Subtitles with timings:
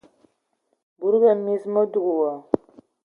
[0.99, 2.31] Budugi mis, mə dug wa.